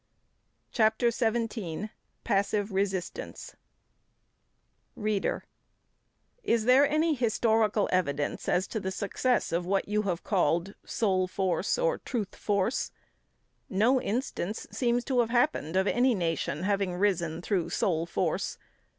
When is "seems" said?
14.71-15.03